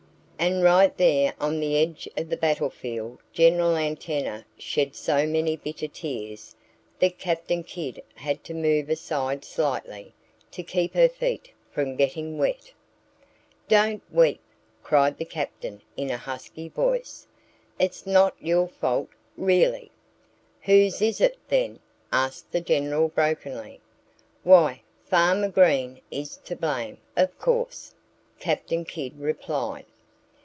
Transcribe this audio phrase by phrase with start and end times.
[0.43, 5.55] And right there on the edge of the battle field General Antenna shed so many
[5.55, 6.55] bitter tears
[6.97, 10.15] that Captain Kidd had to move aside slightly,
[10.49, 12.71] to keep her feet from getting wet.
[13.67, 14.39] "Don't weep!"
[14.81, 17.27] cried the Captain in a husky voice.
[17.77, 19.91] "It's not your fault really!"
[20.63, 21.77] "Whose is it, then?"
[22.11, 23.79] asked the General brokenly.
[24.41, 27.93] "Why, Farmer Green is to blame, of course!"
[28.39, 29.85] Captain Kidd replied.